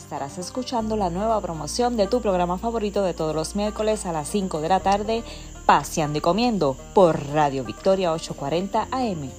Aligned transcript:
estarás 0.00 0.38
escuchando 0.38 0.96
la 0.96 1.10
nueva 1.10 1.40
promoción 1.40 1.96
de 1.96 2.06
tu 2.06 2.20
programa 2.20 2.58
favorito 2.58 3.02
de 3.02 3.14
todos 3.14 3.34
los 3.34 3.54
miércoles 3.54 4.06
a 4.06 4.12
las 4.12 4.28
5 4.28 4.60
de 4.60 4.68
la 4.68 4.80
tarde, 4.80 5.22
Paseando 5.66 6.18
y 6.18 6.20
Comiendo, 6.20 6.76
por 6.94 7.22
Radio 7.28 7.64
Victoria 7.64 8.12
840 8.12 8.88
AM. 8.90 9.30